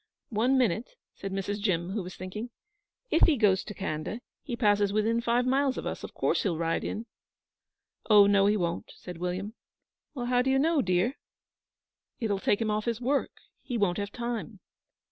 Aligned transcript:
'One 0.29 0.57
minute,' 0.57 0.95
said 1.13 1.31
Mrs. 1.31 1.59
Jim, 1.61 1.91
who 1.91 2.01
was 2.01 2.15
thinking. 2.15 2.49
'If 3.11 3.27
he 3.27 3.37
goes 3.37 3.63
to 3.63 3.75
Khanda, 3.75 4.19
he 4.41 4.55
passes 4.55 4.91
within 4.91 5.21
five 5.21 5.45
miles 5.45 5.77
of 5.77 5.85
us. 5.85 6.03
Of 6.03 6.15
course 6.15 6.41
he'll 6.41 6.57
ride 6.57 6.83
in.' 6.83 7.05
'Oh, 8.09 8.25
no, 8.25 8.47
he 8.47 8.57
won't,' 8.57 8.93
said 8.95 9.19
William. 9.19 9.53
'How 10.15 10.41
do 10.41 10.49
you 10.49 10.57
know, 10.57 10.81
dear?' 10.81 11.17
'It'll 12.19 12.39
take 12.39 12.59
him 12.59 12.71
off 12.71 12.85
his 12.85 12.99
work. 12.99 13.29
He 13.61 13.77
won't 13.77 13.99
have 13.99 14.11
time.' 14.11 14.59